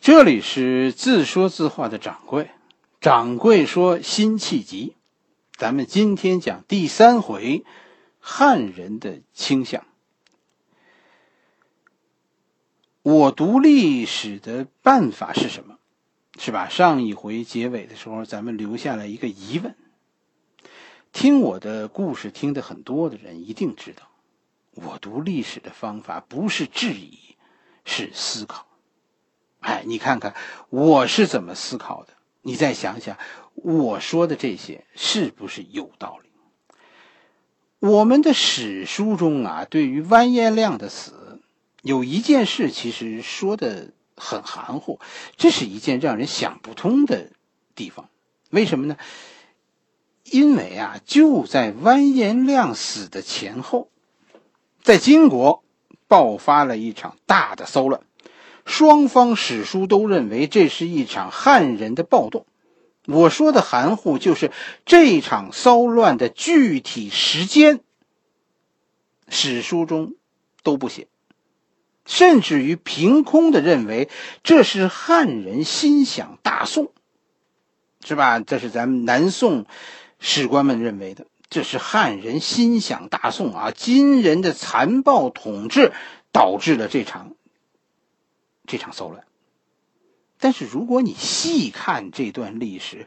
[0.00, 2.50] 这里是自说自话的掌柜，
[3.02, 4.94] 掌柜说辛弃疾，
[5.58, 7.66] 咱们今天讲第三回，
[8.18, 9.84] 汉人的倾向。
[13.02, 15.76] 我读历史的办法是什么？
[16.38, 16.70] 是吧？
[16.70, 19.76] 上一回结尾的时候，咱们留下了一个疑问。
[21.12, 24.08] 听我的故事听的很多的人一定知道，
[24.70, 27.36] 我读历史的方法不是质疑，
[27.84, 28.66] 是思考。
[29.60, 30.34] 哎，你看看
[30.68, 32.14] 我是怎么思考的？
[32.42, 33.18] 你再想想，
[33.54, 36.30] 我说的这些是不是有道理？
[37.78, 41.40] 我们的史书中啊，对于完颜亮的死，
[41.82, 45.00] 有一件事其实说的很含糊，
[45.36, 47.30] 这是一件让人想不通的
[47.74, 48.08] 地方。
[48.50, 48.96] 为什么呢？
[50.24, 53.88] 因为啊，就在完颜亮死的前后，
[54.82, 55.62] 在金国
[56.06, 58.02] 爆发了一场大的骚乱。
[58.70, 62.46] 双方史书都认为这是一场汉人的暴动。
[63.04, 64.52] 我说的含糊，就是
[64.86, 67.80] 这场骚乱的具体时间，
[69.28, 70.14] 史书中
[70.62, 71.08] 都不写，
[72.06, 74.08] 甚至于凭空的认为
[74.44, 76.92] 这是汉人心想大宋，
[78.04, 78.38] 是吧？
[78.38, 79.66] 这是咱们南宋
[80.20, 83.72] 史官们认为的，这是汉人心想大宋啊！
[83.72, 85.92] 金人的残暴统治
[86.30, 87.32] 导致了这场。
[88.66, 89.24] 这场骚乱，
[90.38, 93.06] 但是如果你细看这段历史，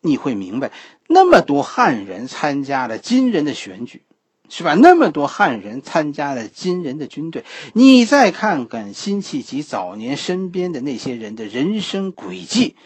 [0.00, 0.70] 你会明白，
[1.06, 4.02] 那么多汉人参加了金人的选举，
[4.48, 4.74] 是吧？
[4.74, 12.76] 那么多汉人参加了金人的军队，你再看看辛弃疾早年身边的那些人的人生轨迹，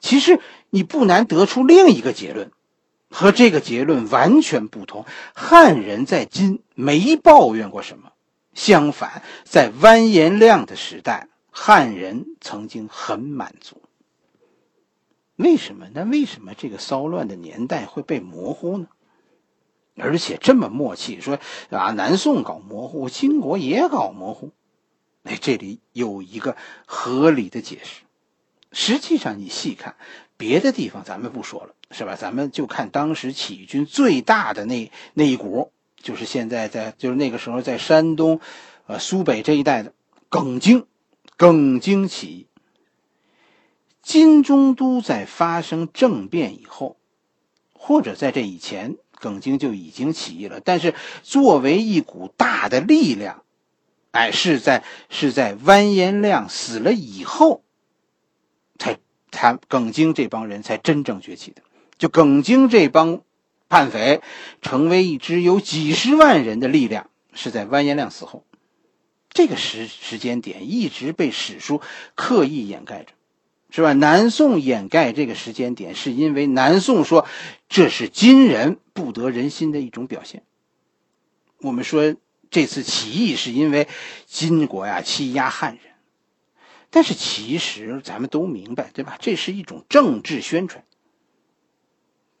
[0.00, 2.50] 其实你不难得出另一个结论，
[3.08, 5.04] 和这个结论完全不同。
[5.32, 8.12] 汉人在金没抱怨过什么，
[8.52, 11.28] 相反，在完颜亮的时代。
[11.54, 13.82] 汉人曾经很满足，
[15.36, 15.86] 为什么？
[15.94, 18.88] 那为什么这个骚乱的年代会被模糊呢？
[19.96, 21.38] 而且这么默契，说
[21.68, 24.52] 啊，南宋搞模糊，金国也搞模糊，
[25.24, 26.56] 哎，这里有一个
[26.86, 28.00] 合理的解释。
[28.72, 29.96] 实际上，你细看
[30.38, 32.16] 别的地方，咱们不说了，是吧？
[32.16, 38.40] 咱们就看当时起义军最大的那那一股，就是现在在，就是那个时候在山东，
[38.86, 39.92] 呃，苏北这一带的
[40.30, 40.86] 耿京。
[41.42, 42.46] 耿京起，
[44.00, 46.98] 金中都在发生政变以后，
[47.72, 50.60] 或者在这以前，耿京就已经起义了。
[50.60, 50.94] 但是
[51.24, 53.42] 作为一股大的力量，
[54.12, 57.64] 哎，是在是在完颜亮死了以后，
[58.78, 59.00] 才
[59.32, 61.62] 他耿京这帮人才真正崛起的。
[61.98, 63.20] 就耿京这帮
[63.68, 64.22] 叛匪，
[64.60, 68.44] 成为一支有几十万人的力量，是在完颜亮死后。
[69.34, 71.80] 这个时时间点一直被史书
[72.14, 73.12] 刻意掩盖着，
[73.70, 73.94] 是吧？
[73.94, 77.26] 南宋掩盖这个时间点，是因为南宋说
[77.68, 80.42] 这是金人不得人心的一种表现。
[81.60, 82.14] 我们说
[82.50, 83.88] 这次起义是因为
[84.26, 85.94] 金国呀欺压汉人，
[86.90, 89.16] 但是其实咱们都明白，对吧？
[89.18, 90.84] 这是一种政治宣传。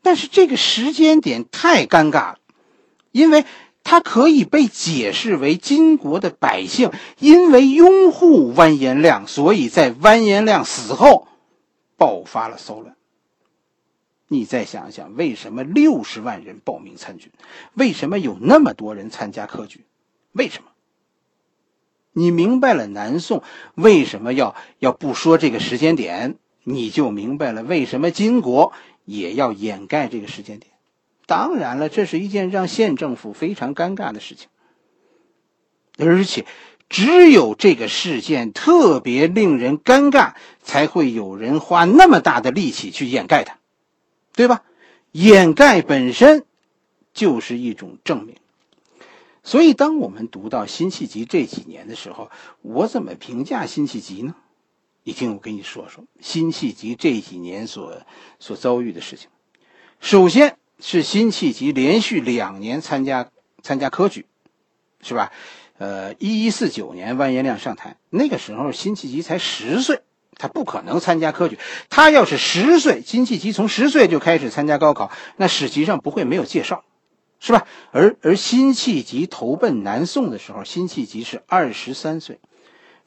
[0.02, 2.38] 但是这个时间点太尴尬了，
[3.12, 3.46] 因为。
[3.92, 11.28] 它可以被解释为金国的百姓因为拥护完颜亮，所以在完颜亮死后
[11.98, 12.96] 爆发了骚乱。
[14.28, 17.30] 你再想想，为什么六十万人报名参军？
[17.74, 19.84] 为什么有那么多人参加科举？
[20.32, 20.70] 为什么？
[22.14, 23.42] 你明白了南宋
[23.74, 28.72] 为什么要要不说这个时间点，你就明白了为什么金国
[29.04, 30.71] 也要掩盖这个时间点。
[31.32, 34.48] 当然了，这是一件让县政府非常尴尬的事情，
[35.96, 36.44] 而且
[36.90, 43.56] 只有这个事件特别令人尴尬，才会有人花那么大的力气去掩盖它，
[44.34, 44.62] 对吧？
[45.12, 46.44] 掩盖本身
[47.14, 48.36] 就是一种证明。
[49.42, 54.34] 所以，当我们读到辛弃疾这几年的时候，我怎么评价辛弃疾呢？
[55.02, 58.02] 你听我跟你说说辛弃疾这几年所
[58.38, 59.30] 所遭遇的事情。
[59.98, 60.58] 首先。
[60.82, 63.30] 是辛弃疾连续两年参加
[63.62, 64.26] 参加科举，
[65.00, 65.32] 是吧？
[65.78, 70.02] 呃，一一四九年完颜亮上台，那个时候辛弃疾才十岁，
[70.36, 71.58] 他不可能参加科举。
[71.88, 76.84] 他要是十岁，辛弃疾从十岁就开始参加高考，那史籍上不会没有介绍，
[77.40, 77.66] 是吧？
[77.92, 82.38] 而而辛弃疾投奔南宋的时候，辛弃疾是二十三岁，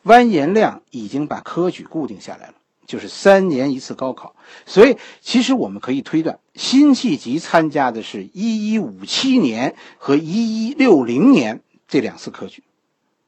[0.03, 2.53] 完颜亮已经把科举固定下来了。
[2.85, 4.35] 就是三年一次高考，
[4.65, 12.63] 所以其实我们可以推断，辛弃疾参加的是一一五七年和一一六零年这两次科举，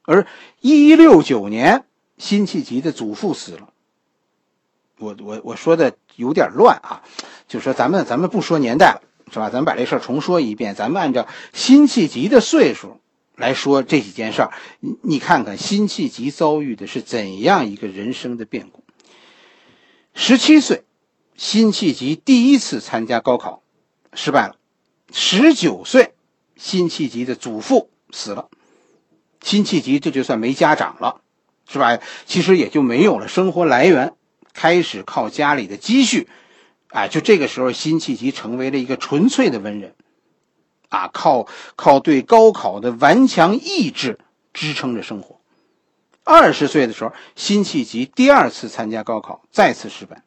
[0.03, 0.27] 而
[0.61, 1.85] 一一六九年
[2.17, 3.69] 辛弃疾的祖父死了，
[4.99, 7.01] 我我我说的有点乱啊，
[7.47, 9.01] 就说咱们咱们不说年代了，
[9.31, 9.49] 是吧？
[9.49, 12.99] 咱们把这事儿重说一遍，咱们按照辛弃疾的岁数
[13.35, 14.51] 来说这几件事儿。
[14.79, 18.83] 你你看看辛弃疾遭遇的是怎样一个人生的变故？
[20.19, 20.83] 十七岁，
[21.35, 23.61] 辛弃疾第一次参加高考，
[24.13, 24.55] 失败了。
[25.13, 26.15] 十九岁，
[26.55, 28.49] 辛弃疾的祖父死了，
[29.43, 31.21] 辛弃疾这就算没家长了，
[31.69, 31.99] 是吧？
[32.25, 34.15] 其实也就没有了生活来源。
[34.55, 36.27] 开始靠家里的积蓄，
[36.89, 39.93] 啊，就这个时候，辛弃疾成为了一个纯粹的文人，
[40.89, 44.17] 啊，靠靠对高考的顽强意志
[44.51, 45.36] 支撑着生活。
[46.29, 50.23] 二十岁的时候，辛弃疾第二次参加高考，再次失败。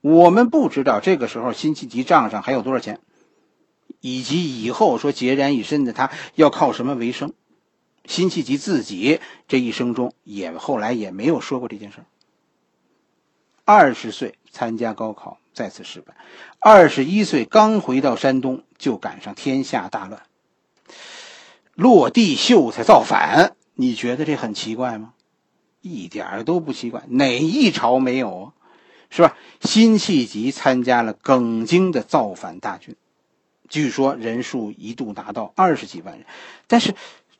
[0.00, 2.98] 我们不知道这个时候辛弃疾账上还有多少钱，
[4.00, 7.32] 以及以后说孑然一身的他要靠什么为生。
[8.04, 12.06] 辛弃疾自己这一生中也后来也没有说过这件事儿。
[13.64, 16.16] 二十岁参加高考，再次失败。
[16.58, 20.20] 二十一岁刚回到山东，就赶上天下大乱，
[21.76, 23.54] 落地秀才造反。
[23.74, 25.12] 你觉得这很奇怪吗？
[25.84, 27.04] 一点都不奇怪。
[27.08, 28.52] 哪一朝没有啊？
[29.10, 29.36] 是吧？
[29.60, 32.96] 辛弃疾参加了耿京的造反大军，
[33.68, 36.26] 据说人数一度达到二十几万人。
[36.66, 36.94] 但是，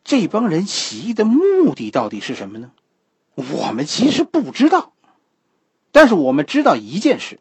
[0.05, 2.71] 这帮人起义的目的到底是什么呢？
[3.35, 4.93] 我们其实不知道。
[5.91, 7.41] 但是我们知道一件事，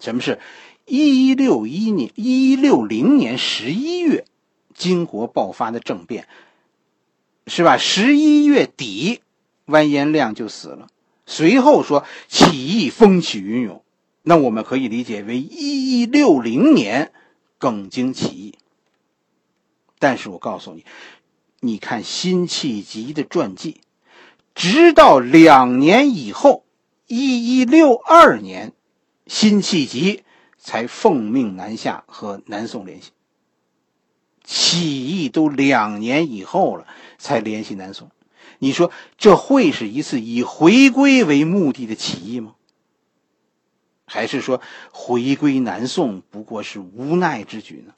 [0.00, 0.40] 什么是？
[0.84, 4.24] 一六一年、一六零年十一月，
[4.74, 6.26] 金国爆发的政变，
[7.46, 7.76] 是吧？
[7.76, 9.21] 十一月底，
[9.66, 10.88] 完颜亮就死了。
[11.26, 13.82] 随后说起义风起云涌，
[14.22, 17.12] 那我们可以理解为一一六零年
[17.58, 18.54] 耿京起义。
[19.98, 20.84] 但是我告诉你，
[21.60, 23.80] 你看辛弃疾的传记，
[24.54, 26.64] 直到两年以后。
[27.08, 28.72] 一一六二年，
[29.26, 30.22] 辛弃疾
[30.56, 33.10] 才奉命南下和南宋联系。
[34.44, 36.86] 起义都两年以后了，
[37.18, 38.10] 才联系南宋。
[38.62, 42.54] 你说这会是一次以回归为目的的起义吗？
[44.06, 44.62] 还是说
[44.92, 47.92] 回归南宋不过是无奈之举呢？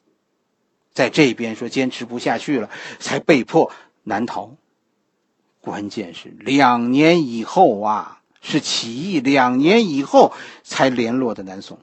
[0.95, 3.71] 在这边说坚持不下去了，才被迫
[4.05, 4.57] 南逃。
[5.61, 8.23] 关键是两年以后啊。
[8.47, 11.79] 是起义两年以后才联络的南宋，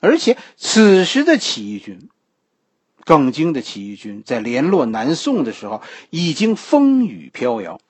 [0.00, 2.08] 而且此时的起义军，
[3.04, 7.80] 耿京的起义军在联络南宋的时候已经风雨飘摇。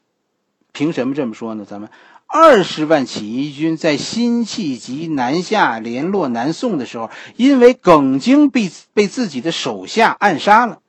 [0.73, 1.65] 凭什么这么说呢？
[1.65, 1.91] 咱们
[2.27, 10.81] 二十万起义军在辛弃疾南下联络南宋的时候，因为耿京被被自己的手下暗杀了，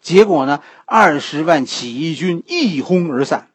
[0.00, 3.48] 结果呢，二十万起义军一哄而散。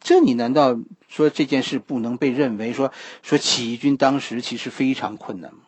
[0.00, 0.78] 这你难道
[1.08, 2.92] 说这件事不能被认为说
[3.22, 5.60] 说起义军当时其实非常困难吗？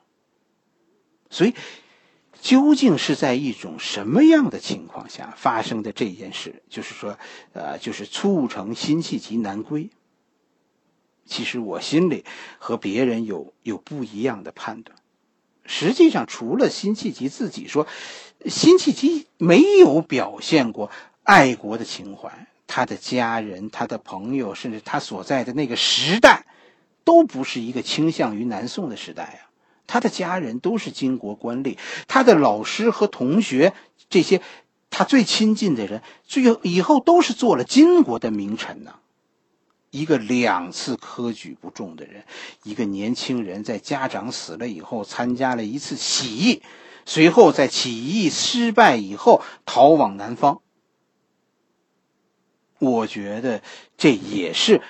[1.29, 1.55] 所以，
[2.41, 6.63] 究竟是在一种什么样的情况下发生的这件事？
[6.71, 7.19] 就是说，
[7.53, 9.91] 呃，就是促成辛弃疾南归。
[11.27, 12.25] 其实我心里
[12.59, 14.97] 和别人有有不一样的判断。
[15.67, 17.87] 实际上，除了辛弃疾自己说，
[18.47, 20.91] 辛弃疾没有表现过
[21.25, 22.47] 爱国的情怀。
[22.67, 26.45] 他的家人、他的朋友，甚至他所在的那个时代，
[27.03, 29.48] 都不是一个倾向于南宋的时代啊。
[29.89, 31.77] 他的家人都是金国官吏，
[32.07, 33.75] 他的老师和同学，
[34.09, 34.41] 这些
[34.91, 38.95] 他最亲近的人，最后以后都是做了金国的名臣呢。
[39.91, 42.25] 一个两次科举不中的人，
[42.63, 46.63] 一个年轻人，在家长死了以后，参加了一次起义，
[47.07, 50.61] 随后在起义失败以后，逃往南方。
[52.79, 53.63] 我觉得
[53.97, 54.83] 这也是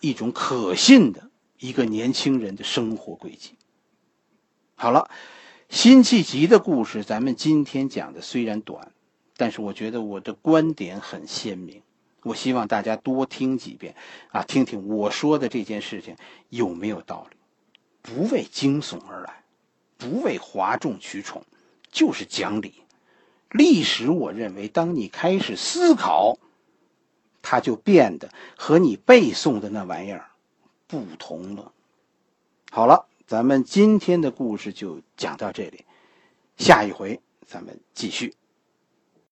[0.00, 3.55] 一种可信的一个年轻人的生活轨迹。
[4.78, 5.08] 好了，
[5.70, 8.92] 辛弃疾的故事，咱们今天讲的虽然短，
[9.38, 11.80] 但是我觉得我的观点很鲜明。
[12.22, 13.94] 我希望大家多听几遍
[14.32, 16.16] 啊，听听我说的这件事情
[16.50, 17.36] 有没有道理。
[18.02, 19.42] 不为惊悚而来，
[19.96, 21.42] 不为哗众取宠，
[21.90, 22.74] 就是讲理。
[23.50, 26.38] 历史，我认为，当你开始思考。
[27.48, 30.30] 它就变得和你背诵的那玩意儿
[30.88, 31.70] 不同了。
[32.72, 35.84] 好了，咱们今天的故事就讲到这里，
[36.56, 38.32] 下一回咱们继续。